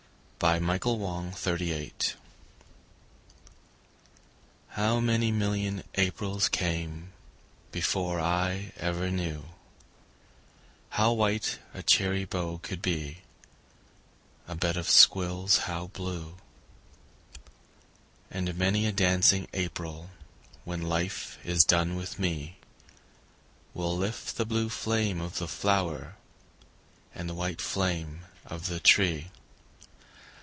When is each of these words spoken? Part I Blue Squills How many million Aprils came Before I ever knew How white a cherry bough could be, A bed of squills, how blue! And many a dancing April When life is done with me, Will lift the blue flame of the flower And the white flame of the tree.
Part 0.41 0.63
I 0.63 0.77
Blue 0.79 1.31
Squills 1.35 2.15
How 4.69 4.99
many 4.99 5.31
million 5.31 5.83
Aprils 5.93 6.49
came 6.49 7.13
Before 7.71 8.19
I 8.19 8.71
ever 8.77 9.11
knew 9.11 9.45
How 10.89 11.11
white 11.13 11.59
a 11.75 11.83
cherry 11.83 12.25
bough 12.25 12.57
could 12.63 12.81
be, 12.81 13.19
A 14.47 14.55
bed 14.55 14.77
of 14.77 14.89
squills, 14.89 15.57
how 15.69 15.85
blue! 15.93 16.37
And 18.31 18.55
many 18.57 18.87
a 18.87 18.91
dancing 18.91 19.47
April 19.53 20.09
When 20.65 20.81
life 20.81 21.37
is 21.45 21.63
done 21.63 21.95
with 21.95 22.17
me, 22.17 22.57
Will 23.75 23.95
lift 23.95 24.37
the 24.37 24.47
blue 24.47 24.69
flame 24.69 25.21
of 25.21 25.37
the 25.37 25.47
flower 25.47 26.15
And 27.13 27.29
the 27.29 27.35
white 27.35 27.61
flame 27.61 28.21
of 28.43 28.65
the 28.65 28.79
tree. 28.79 29.29